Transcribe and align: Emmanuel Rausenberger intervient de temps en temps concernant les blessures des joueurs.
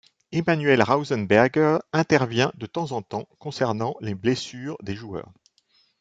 Emmanuel 0.31 0.81
Rausenberger 0.81 1.77
intervient 1.93 2.51
de 2.55 2.65
temps 2.65 2.91
en 2.91 3.03
temps 3.03 3.29
concernant 3.37 3.93
les 4.01 4.15
blessures 4.15 4.75
des 4.81 4.95
joueurs. 4.95 5.31